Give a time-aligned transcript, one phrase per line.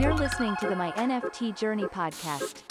[0.00, 2.62] You're listening to the My NFT Journey podcast.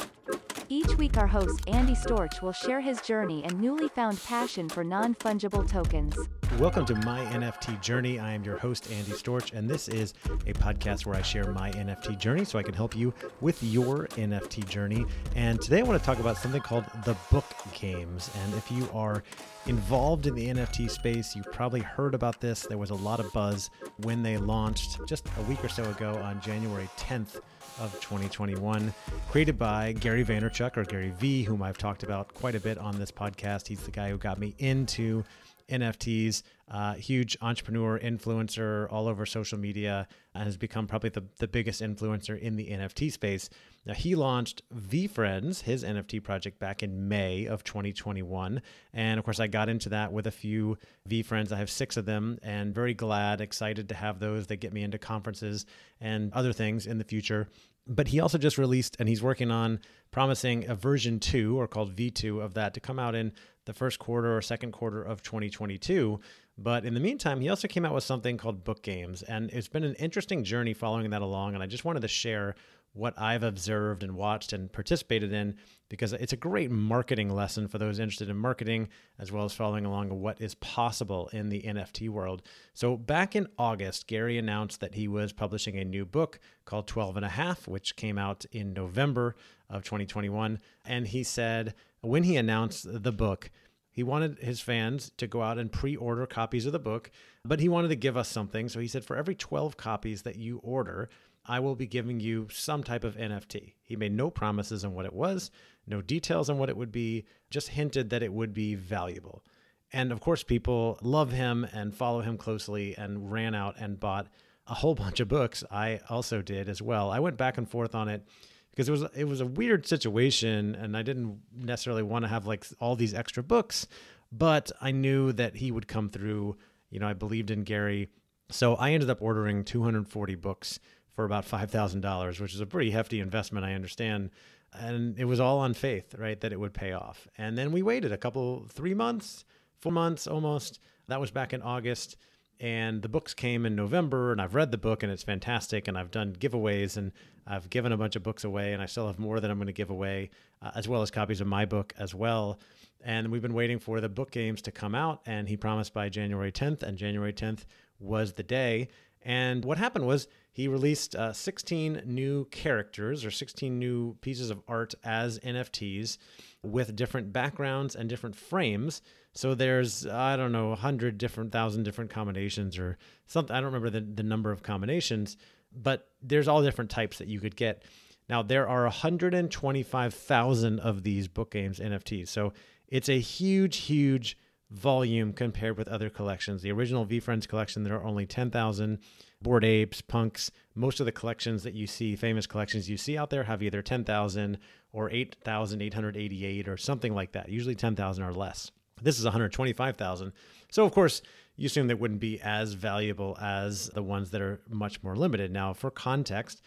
[0.67, 4.83] Each week, our host Andy Storch will share his journey and newly found passion for
[4.83, 6.17] non fungible tokens.
[6.57, 8.19] Welcome to My NFT Journey.
[8.19, 10.13] I am your host, Andy Storch, and this is
[10.45, 14.07] a podcast where I share my NFT journey so I can help you with your
[14.17, 15.05] NFT journey.
[15.35, 17.45] And today I want to talk about something called the book
[17.79, 18.29] games.
[18.43, 19.23] And if you are
[19.67, 22.63] involved in the NFT space, you've probably heard about this.
[22.63, 26.15] There was a lot of buzz when they launched just a week or so ago
[26.23, 27.39] on January 10th
[27.79, 28.93] of 2021,
[29.29, 32.99] created by Gary Vaynerchuk or Gary Vee, whom I've talked about quite a bit on
[32.99, 33.67] this podcast.
[33.67, 35.23] He's the guy who got me into
[35.69, 41.47] NFTs, uh, huge entrepreneur, influencer all over social media, and has become probably the, the
[41.47, 43.49] biggest influencer in the NFT space.
[43.85, 48.61] Now, he launched VeeFriends, his NFT project, back in May of 2021.
[48.93, 50.77] And of course, I got into that with a few
[51.09, 51.51] VeeFriends.
[51.51, 54.47] I have six of them, and very glad, excited to have those.
[54.47, 55.65] They get me into conferences
[56.01, 57.47] and other things in the future
[57.89, 59.79] but he also just released and he's working on
[60.11, 63.33] promising a version 2 or called V2 of that to come out in
[63.69, 66.19] the first quarter or second quarter of 2022.
[66.57, 69.21] But in the meantime, he also came out with something called Book Games.
[69.21, 71.53] And it's been an interesting journey following that along.
[71.53, 72.55] And I just wanted to share
[72.93, 75.55] what I've observed and watched and participated in
[75.87, 78.89] because it's a great marketing lesson for those interested in marketing
[79.19, 82.41] as well as following along what is possible in the NFT world.
[82.73, 87.17] So back in August, Gary announced that he was publishing a new book called 12
[87.17, 89.35] and a half, which came out in November
[89.69, 90.59] of 2021.
[90.85, 93.51] And he said when he announced the book,
[93.99, 97.11] he wanted his fans to go out and pre order copies of the book,
[97.43, 98.69] but he wanted to give us something.
[98.69, 101.09] So he said, for every 12 copies that you order,
[101.45, 103.73] I will be giving you some type of NFT.
[103.83, 105.51] He made no promises on what it was,
[105.85, 109.43] no details on what it would be, just hinted that it would be valuable.
[109.91, 114.27] And of course, people love him and follow him closely and ran out and bought
[114.65, 115.61] a whole bunch of books.
[115.69, 117.11] I also did as well.
[117.11, 118.25] I went back and forth on it
[118.71, 122.45] because it was it was a weird situation and I didn't necessarily want to have
[122.45, 123.87] like all these extra books,
[124.31, 126.57] but I knew that he would come through.
[126.89, 128.09] You know, I believed in Gary.
[128.51, 130.79] So I ended up ordering 240 books
[131.19, 134.31] for about $5,000, which is a pretty hefty investment, I understand.
[134.73, 137.27] And it was all on faith, right, that it would pay off.
[137.37, 139.43] And then we waited a couple, three months,
[139.79, 140.79] four months almost.
[141.07, 142.15] That was back in August.
[142.59, 145.87] And the books came in November, and I've read the book, and it's fantastic.
[145.87, 147.13] And I've done giveaways, and
[147.47, 149.67] I've given a bunch of books away, and I still have more that I'm going
[149.67, 150.29] to give away,
[150.61, 152.59] uh, as well as copies of my book as well.
[153.01, 156.09] And we've been waiting for the book games to come out, and he promised by
[156.09, 157.63] January 10th, and January 10th
[157.99, 158.89] was the day.
[159.21, 164.61] And what happened was he released uh, 16 new characters or 16 new pieces of
[164.67, 166.17] art as NFTs
[166.63, 169.01] with different backgrounds and different frames.
[169.33, 173.55] So there's, I don't know, 100 different, thousand different combinations or something.
[173.55, 175.37] I don't remember the, the number of combinations,
[175.71, 177.83] but there's all different types that you could get.
[178.27, 182.27] Now, there are 125,000 of these book games NFTs.
[182.27, 182.53] So
[182.87, 184.37] it's a huge, huge
[184.71, 186.61] volume compared with other collections.
[186.61, 188.99] The original VeeFriends collection, there are only 10,000.
[189.41, 193.29] Bored Apes, Punks, most of the collections that you see, famous collections you see out
[193.29, 194.57] there, have either 10,000
[194.91, 198.71] or 8,888 or something like that, usually 10,000 or less.
[199.01, 200.33] This is 125,000.
[200.71, 201.21] So, of course,
[201.55, 205.51] you assume they wouldn't be as valuable as the ones that are much more limited.
[205.51, 206.61] Now, for context,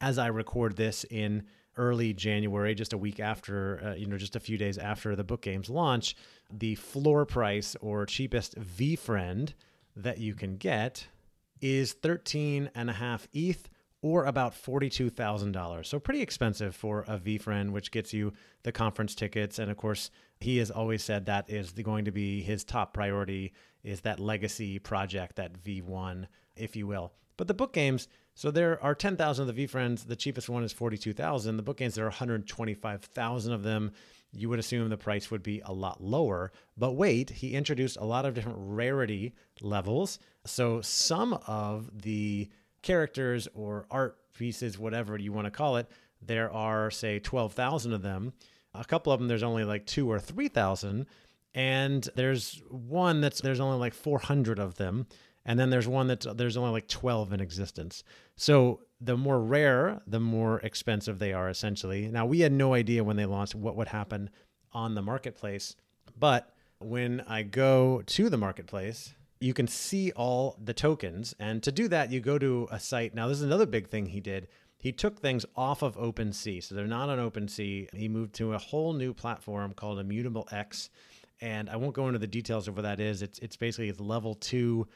[0.00, 1.44] as I record this in
[1.76, 5.24] early January, just a week after, uh, you know, just a few days after the
[5.24, 6.16] book game's launch,
[6.50, 9.54] the floor price or cheapest VeeFriend
[9.96, 11.06] that you can get
[11.60, 13.68] is 13 and a half ETH
[14.02, 15.86] or about $42,000.
[15.86, 18.32] So pretty expensive for a VeeFriend, which gets you
[18.64, 19.60] the conference tickets.
[19.60, 23.52] And of course, he has always said that is going to be his top priority
[23.84, 26.26] is that legacy project, that V1,
[26.56, 27.12] if you will.
[27.36, 30.06] But the book games, so there are 10,000 of the VeeFriends.
[30.06, 31.56] The cheapest one is 42,000.
[31.56, 33.92] The book games, there are 125,000 of them.
[34.32, 36.52] You would assume the price would be a lot lower.
[36.76, 40.18] But wait, he introduced a lot of different rarity levels.
[40.44, 42.48] So some of the
[42.82, 45.88] characters or art pieces, whatever you want to call it,
[46.20, 48.32] there are, say, 12,000 of them.
[48.74, 51.06] A couple of them, there's only like two or 3,000.
[51.54, 55.06] And there's one that's, there's only like 400 of them
[55.44, 58.04] and then there's one that there's only like 12 in existence.
[58.36, 62.08] So the more rare, the more expensive they are essentially.
[62.08, 64.30] Now we had no idea when they launched what would happen
[64.72, 65.76] on the marketplace,
[66.18, 71.34] but when I go to the marketplace, you can see all the tokens.
[71.38, 73.14] And to do that, you go to a site.
[73.14, 74.48] Now, this is another big thing he did.
[74.78, 76.62] He took things off of OpenSea.
[76.62, 77.94] So they're not on OpenSea.
[77.94, 80.90] He moved to a whole new platform called Immutable X.
[81.40, 83.22] And I won't go into the details of what that is.
[83.22, 84.86] It's, it's basically it's level two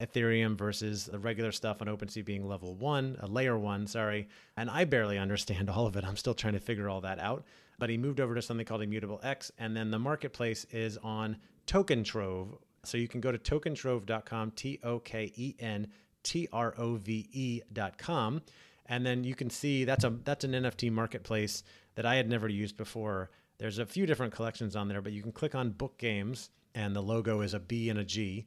[0.00, 4.28] Ethereum versus the regular stuff on OpenSea being level one, a layer one, sorry.
[4.56, 6.04] And I barely understand all of it.
[6.04, 7.44] I'm still trying to figure all that out.
[7.78, 9.50] But he moved over to something called Immutable X.
[9.58, 11.36] And then the marketplace is on
[11.66, 12.58] Tokentrove.
[12.86, 15.88] So you can go to tokentrove.com, T O K E N
[16.22, 18.42] T R O V E.com.
[18.86, 21.62] And then you can see that's a that's an NFT marketplace
[21.94, 23.30] that I had never used before.
[23.58, 26.94] There's a few different collections on there, but you can click on book games and
[26.94, 28.46] the logo is a B and a G.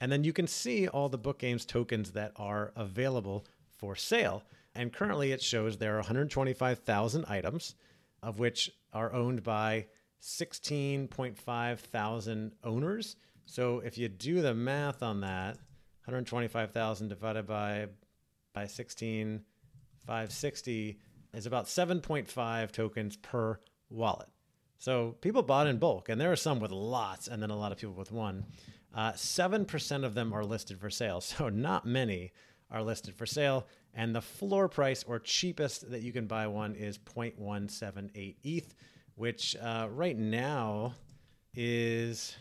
[0.00, 3.46] And then you can see all the book games tokens that are available
[3.76, 4.42] for sale.
[4.74, 7.74] And currently it shows there are 125,000 items,
[8.22, 9.86] of which are owned by
[10.20, 13.16] 16.5 thousand owners.
[13.50, 15.56] So if you do the math on that,
[16.04, 17.86] 125,000 divided by
[18.52, 19.42] by 16,
[20.06, 20.98] 560
[21.32, 23.58] is about 7.5 tokens per
[23.88, 24.28] wallet.
[24.78, 27.72] So people bought in bulk, and there are some with lots, and then a lot
[27.72, 28.44] of people with one.
[28.94, 32.32] Uh, 7% of them are listed for sale, so not many
[32.70, 33.66] are listed for sale.
[33.94, 38.74] And the floor price or cheapest that you can buy one is 0.178 ETH,
[39.14, 40.94] which uh, right now
[41.54, 42.36] is,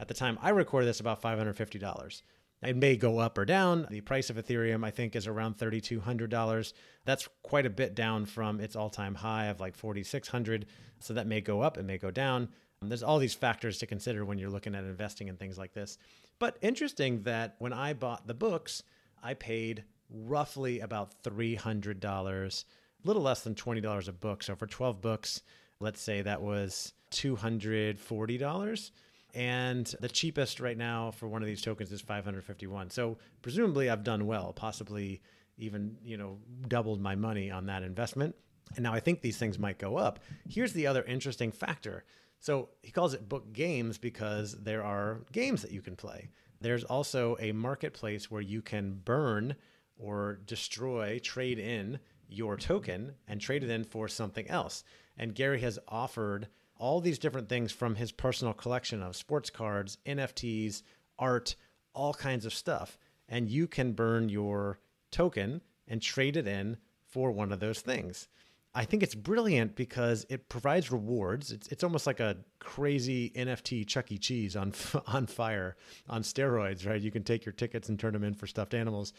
[0.00, 2.22] at the time I record this, about $550.
[2.62, 3.86] It may go up or down.
[3.90, 6.72] The price of Ethereum, I think, is around $3,200.
[7.04, 10.66] That's quite a bit down from its all time high of like 4,600.
[11.00, 12.48] So that may go up, it may go down.
[12.80, 15.98] There's all these factors to consider when you're looking at investing in things like this.
[16.38, 18.82] But interesting that when I bought the books,
[19.22, 24.42] I paid roughly about $300, a little less than $20 a book.
[24.42, 25.40] So for 12 books,
[25.80, 28.90] let's say that was $240
[29.34, 34.04] and the cheapest right now for one of these tokens is 551 so presumably i've
[34.04, 35.20] done well possibly
[35.58, 36.38] even you know
[36.68, 38.34] doubled my money on that investment.
[38.76, 40.20] And now i think these things might go up.
[40.48, 42.04] Here's the other interesting factor.
[42.40, 46.28] So he calls it book games because there are games that you can play.
[46.60, 49.56] There's also a marketplace where you can burn
[49.96, 54.82] or destroy trade in your token and trade it in for something else.
[55.16, 56.48] And gary has offered
[56.78, 60.82] all these different things from his personal collection of sports cards, NFTs,
[61.18, 61.56] art,
[61.94, 62.98] all kinds of stuff.
[63.28, 64.78] And you can burn your
[65.10, 66.76] token and trade it in
[67.06, 68.28] for one of those things.
[68.76, 71.52] I think it's brilliant because it provides rewards.
[71.52, 74.18] It's, it's almost like a crazy NFT Chuck E.
[74.18, 74.72] Cheese on
[75.06, 75.76] on fire
[76.08, 77.00] on steroids, right?
[77.00, 79.12] You can take your tickets and turn them in for stuffed animals.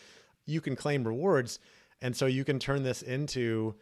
[0.45, 1.59] You can claim rewards,
[2.01, 3.75] and so you can turn this into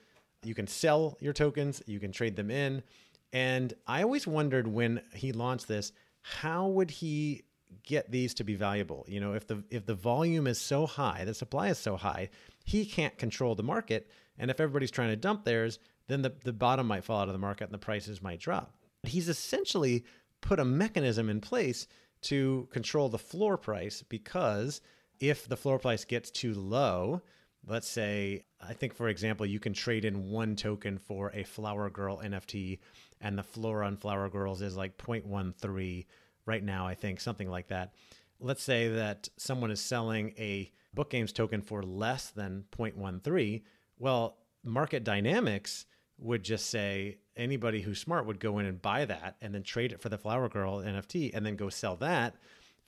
[0.43, 2.83] you can sell your tokens, you can trade them in,
[3.33, 5.91] and I always wondered when he launched this,
[6.21, 7.41] how would he
[7.81, 9.05] get these to be valuable?
[9.09, 12.29] You know, if the if the volume is so high, the supply is so high,
[12.63, 14.09] he can't control the market.
[14.37, 17.33] And if everybody's trying to dump theirs, then the, the bottom might fall out of
[17.33, 18.75] the market and the prices might drop.
[19.01, 20.05] He's essentially
[20.41, 21.87] put a mechanism in place
[22.21, 24.81] to control the floor price because
[25.19, 27.21] if the floor price gets too low,
[27.65, 31.89] let's say, I think for example, you can trade in one token for a Flower
[31.89, 32.79] Girl NFT
[33.21, 36.05] and the floor on Flower Girls is like 0.13
[36.45, 37.93] right now, I think, something like that.
[38.39, 43.63] Let's say that someone is selling a book games token for less than 0.13.
[43.97, 45.85] Well, market dynamics
[46.17, 49.91] would just say anybody who's smart would go in and buy that and then trade
[49.93, 52.35] it for the Flower Girl NFT and then go sell that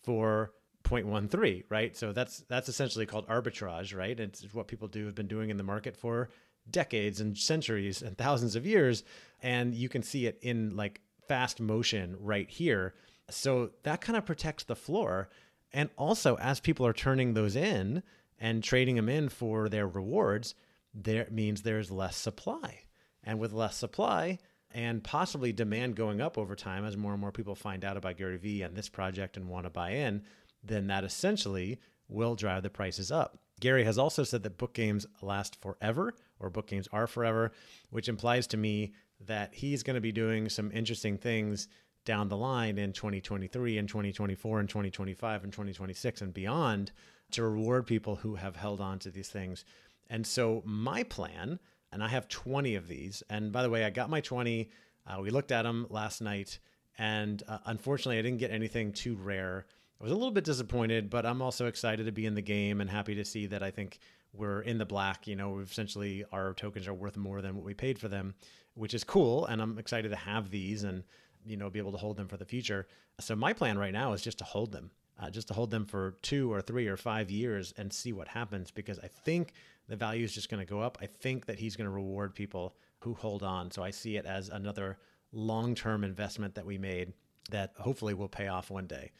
[0.03, 0.51] for
[0.86, 1.96] 0.13, right?
[1.96, 4.18] So that's that's essentially called arbitrage, right?
[4.20, 6.30] It's what people do have been doing in the market for
[6.70, 9.04] decades and centuries and thousands of years
[9.42, 12.96] and you can see it in like fast motion right here
[13.30, 15.30] so that kind of protects the floor
[15.72, 18.01] and also as people are turning those in
[18.39, 20.56] and trading them in for their rewards
[20.94, 22.80] there means there's less supply
[23.24, 24.39] and with less supply
[24.75, 28.18] and possibly demand going up over time as more and more people find out about
[28.18, 30.22] Gary Vee and this project and want to buy in,
[30.67, 33.38] then that essentially will drive the prices up.
[33.60, 37.51] Gary has also said that book games last forever, or book games are forever,
[37.89, 38.93] which implies to me
[39.25, 41.67] that he's going to be doing some interesting things
[42.03, 46.91] down the line in 2023 and 2024 and 2025 and 2026 and beyond
[47.31, 49.65] to reward people who have held on to these things.
[50.10, 51.60] And so my plan,
[51.91, 54.69] and I have 20 of these, and by the way, I got my 20.
[55.07, 56.60] Uh, we looked at them last night,
[56.98, 59.65] and uh, unfortunately, I didn't get anything too rare.
[60.00, 62.82] I was a little bit disappointed, but I'm also excited to be in the game
[62.82, 64.00] and happy to see that I think
[64.34, 65.25] we're in the black.
[65.25, 68.36] You know, essentially our tokens are worth more than what we paid for them,
[68.74, 69.46] which is cool.
[69.46, 71.04] And I'm excited to have these and,
[71.46, 72.88] you know, be able to hold them for the future.
[73.22, 75.86] So my plan right now is just to hold them, uh, just to hold them
[75.86, 79.54] for two or three or five years and see what happens because I think
[79.88, 80.98] the value is just going to go up.
[81.02, 83.72] I think that he's going to reward people who hold on.
[83.72, 84.98] So I see it as another
[85.32, 87.14] long term investment that we made
[87.52, 89.12] that hopefully will pay off one day.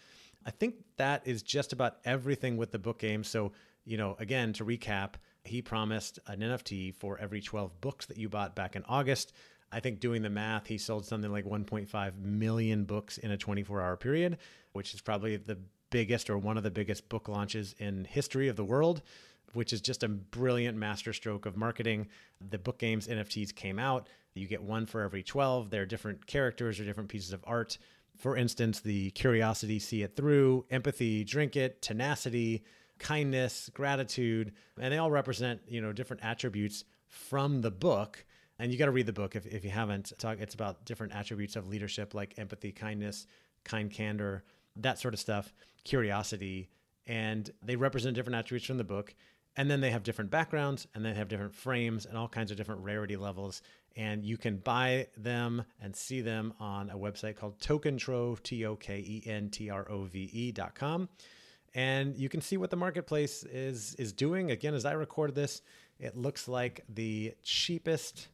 [0.45, 3.23] I think that is just about everything with the book game.
[3.23, 3.51] So,
[3.83, 8.29] you know, again, to recap, he promised an NFT for every 12 books that you
[8.29, 9.33] bought back in August.
[9.71, 13.81] I think doing the math, he sold something like 1.5 million books in a 24
[13.81, 14.37] hour period,
[14.73, 15.57] which is probably the
[15.89, 19.01] biggest or one of the biggest book launches in history of the world,
[19.53, 22.07] which is just a brilliant masterstroke of marketing.
[22.49, 24.07] The book games NFTs came out.
[24.33, 25.69] You get one for every 12.
[25.69, 27.77] They're different characters or different pieces of art.
[28.17, 32.63] For instance, the curiosity, see it through, empathy, drink it, tenacity,
[32.98, 38.25] kindness, gratitude, and they all represent, you know, different attributes from the book.
[38.57, 40.13] And you got to read the book if, if you haven't.
[40.24, 43.27] It's about different attributes of leadership like empathy, kindness,
[43.65, 44.43] kind candor,
[44.77, 45.53] that sort of stuff,
[45.84, 46.69] curiosity.
[47.05, 49.13] And they represent different attributes from the book.
[49.57, 52.57] And then they have different backgrounds and they have different frames and all kinds of
[52.57, 53.62] different rarity levels.
[53.95, 60.53] And you can buy them and see them on a website called Token Trove, Tokentrove,
[60.53, 61.07] dot com.
[61.74, 64.51] and you can see what the marketplace is is doing.
[64.51, 65.62] Again, as I record this,
[66.00, 68.27] it looks like the cheapest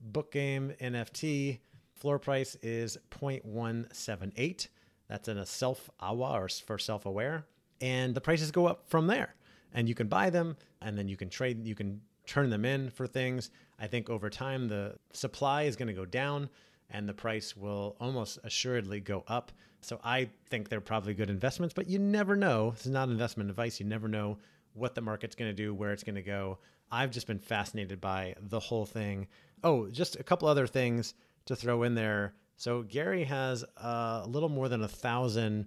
[0.00, 1.60] book game NFT
[1.94, 4.68] floor price is 0.178.
[5.08, 7.46] That's in a self awa or for self aware,
[7.80, 9.34] and the prices go up from there.
[9.74, 11.66] And you can buy them, and then you can trade.
[11.66, 13.50] You can turn them in for things.
[13.78, 16.48] I think over time the supply is going to go down
[16.90, 19.52] and the price will almost assuredly go up.
[19.80, 22.70] So I think they're probably good investments, but you never know.
[22.70, 23.80] This is not investment advice.
[23.80, 24.38] You never know
[24.74, 26.58] what the market's going to do, where it's going to go.
[26.90, 29.26] I've just been fascinated by the whole thing.
[29.62, 31.14] Oh, just a couple other things
[31.46, 32.34] to throw in there.
[32.56, 35.66] So Gary has a little more than a thousand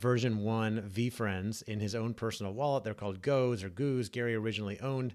[0.00, 2.84] version one VeeFriends in his own personal wallet.
[2.84, 4.08] They're called Goes or Goos.
[4.08, 5.14] Gary originally owned,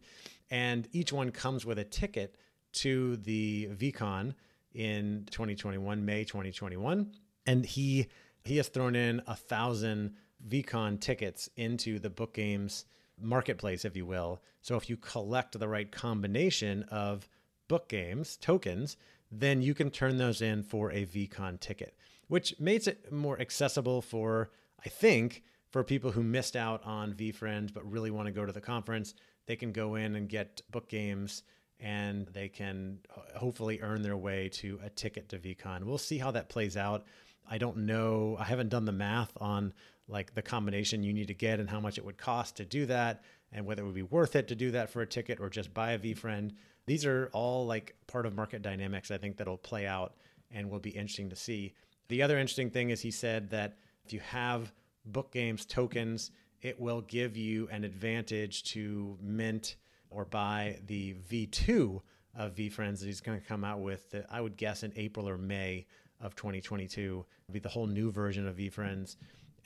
[0.49, 2.35] and each one comes with a ticket
[2.73, 4.33] to the VeeCon
[4.73, 7.11] in 2021, May 2021,
[7.45, 8.07] and he
[8.43, 10.15] he has thrown in a thousand
[10.47, 12.85] VeeCon tickets into the book games
[13.21, 14.41] marketplace, if you will.
[14.61, 17.29] So if you collect the right combination of
[17.67, 18.97] book games tokens,
[19.31, 21.95] then you can turn those in for a VeeCon ticket,
[22.27, 24.51] which makes it more accessible for,
[24.85, 28.51] I think, for people who missed out on VeeFriends but really want to go to
[28.51, 29.15] the conference.
[29.47, 31.41] They can go in and get book games
[31.79, 35.83] and they can uh, hopefully earn their way to a ticket to VeeCon.
[35.83, 37.05] We'll see how that plays out.
[37.49, 38.37] I don't know.
[38.39, 39.73] I haven't done the math on
[40.07, 42.85] like the combination you need to get and how much it would cost to do
[42.85, 45.49] that and whether it would be worth it to do that for a ticket or
[45.49, 46.51] just buy a VeeFriend.
[46.85, 50.13] These are all like part of market dynamics I think that'll play out
[50.51, 51.73] and will be interesting to see.
[52.09, 54.71] The other interesting thing is he said that if you have
[55.05, 56.31] book games tokens,
[56.61, 59.75] it will give you an advantage to mint
[60.09, 62.01] or buy the V2
[62.35, 65.27] of VeeFriends that he's going to come out with, that I would guess in April
[65.27, 65.85] or May
[66.19, 67.25] of 2022.
[67.43, 69.17] It'll be the whole new version of VeeFriends.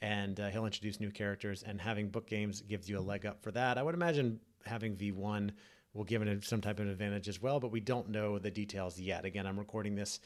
[0.01, 3.41] And uh, he'll introduce new characters, and having book games gives you a leg up
[3.41, 3.79] for that.
[3.79, 5.49] I would imagine having V1
[5.93, 8.99] will give it some type of advantage as well, but we don't know the details
[8.99, 9.25] yet.
[9.25, 10.19] Again, I'm recording this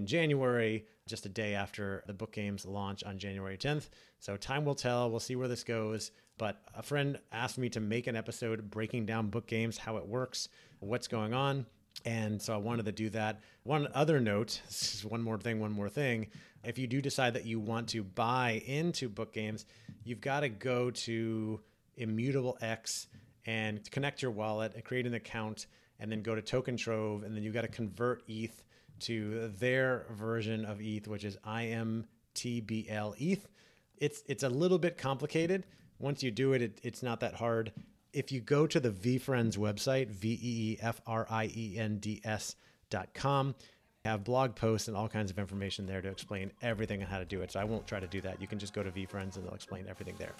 [0.00, 3.90] in January, just a day after the book games launch on January 10th.
[4.18, 5.10] So time will tell.
[5.10, 6.10] We'll see where this goes.
[6.38, 10.06] But a friend asked me to make an episode breaking down book games, how it
[10.06, 11.66] works, what's going on.
[12.06, 13.40] And so I wanted to do that.
[13.64, 16.28] One other note this is one more thing, one more thing.
[16.64, 19.66] If you do decide that you want to buy into book games,
[20.02, 21.60] you've got to go to
[21.98, 23.08] Immutable X
[23.44, 25.66] and connect your wallet and create an account
[25.98, 28.62] and then go to Token Trove and then you've got to convert ETH
[29.00, 33.48] to their version of ETH, which is IMTBL ETH.
[33.98, 35.66] It's it's a little bit complicated,
[36.00, 37.72] once you do it, it it's not that hard.
[38.12, 41.98] If you go to the VeeFriends website, V E E F R I E N
[41.98, 42.56] D S
[42.88, 43.54] dot com,
[44.04, 47.24] have blog posts and all kinds of information there to explain everything on how to
[47.24, 47.52] do it.
[47.52, 48.40] So I won't try to do that.
[48.40, 50.32] You can just go to VeeFriends and they'll explain everything there.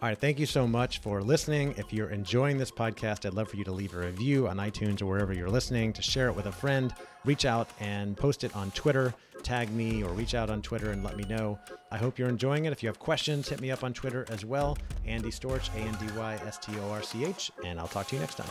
[0.00, 0.16] All right.
[0.16, 1.74] Thank you so much for listening.
[1.76, 5.02] If you're enjoying this podcast, I'd love for you to leave a review on iTunes
[5.02, 8.54] or wherever you're listening, to share it with a friend, reach out and post it
[8.54, 9.12] on Twitter,
[9.42, 11.58] tag me or reach out on Twitter and let me know.
[11.90, 12.72] I hope you're enjoying it.
[12.72, 14.78] If you have questions, hit me up on Twitter as well.
[15.04, 18.06] Andy Storch, A N D Y S T O R C H, and I'll talk
[18.08, 18.46] to you next time.